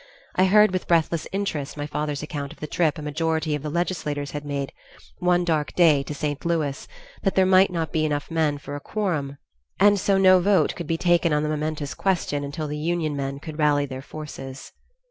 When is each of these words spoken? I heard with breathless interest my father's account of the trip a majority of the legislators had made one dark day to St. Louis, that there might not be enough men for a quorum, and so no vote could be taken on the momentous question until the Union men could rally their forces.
I 0.35 0.45
heard 0.45 0.71
with 0.71 0.87
breathless 0.87 1.27
interest 1.31 1.77
my 1.77 1.85
father's 1.85 2.23
account 2.23 2.51
of 2.51 2.59
the 2.59 2.65
trip 2.65 2.97
a 2.97 3.03
majority 3.03 3.53
of 3.53 3.61
the 3.61 3.69
legislators 3.69 4.31
had 4.31 4.43
made 4.43 4.73
one 5.19 5.45
dark 5.45 5.75
day 5.75 6.01
to 6.01 6.15
St. 6.15 6.43
Louis, 6.43 6.87
that 7.21 7.35
there 7.35 7.45
might 7.45 7.69
not 7.69 7.91
be 7.91 8.03
enough 8.03 8.31
men 8.31 8.57
for 8.57 8.75
a 8.75 8.79
quorum, 8.79 9.37
and 9.79 9.99
so 9.99 10.17
no 10.17 10.39
vote 10.39 10.73
could 10.75 10.87
be 10.87 10.97
taken 10.97 11.31
on 11.31 11.43
the 11.43 11.49
momentous 11.49 11.93
question 11.93 12.43
until 12.43 12.67
the 12.67 12.77
Union 12.77 13.15
men 13.15 13.37
could 13.37 13.59
rally 13.59 13.85
their 13.85 14.01
forces. 14.01 14.71